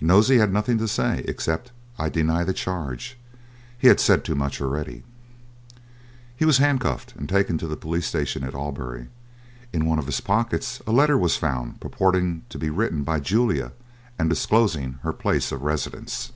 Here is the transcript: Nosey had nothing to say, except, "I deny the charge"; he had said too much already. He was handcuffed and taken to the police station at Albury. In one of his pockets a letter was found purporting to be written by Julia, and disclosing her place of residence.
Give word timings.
Nosey 0.00 0.38
had 0.38 0.52
nothing 0.52 0.78
to 0.78 0.86
say, 0.86 1.24
except, 1.26 1.72
"I 1.98 2.08
deny 2.08 2.44
the 2.44 2.52
charge"; 2.52 3.18
he 3.76 3.88
had 3.88 3.98
said 3.98 4.24
too 4.24 4.36
much 4.36 4.60
already. 4.62 5.02
He 6.36 6.44
was 6.44 6.58
handcuffed 6.58 7.14
and 7.16 7.28
taken 7.28 7.58
to 7.58 7.66
the 7.66 7.76
police 7.76 8.06
station 8.06 8.44
at 8.44 8.54
Albury. 8.54 9.08
In 9.72 9.84
one 9.84 9.98
of 9.98 10.06
his 10.06 10.20
pockets 10.20 10.80
a 10.86 10.92
letter 10.92 11.18
was 11.18 11.36
found 11.36 11.80
purporting 11.80 12.42
to 12.50 12.60
be 12.60 12.70
written 12.70 13.02
by 13.02 13.18
Julia, 13.18 13.72
and 14.20 14.30
disclosing 14.30 15.00
her 15.02 15.12
place 15.12 15.50
of 15.50 15.62
residence. 15.62 16.30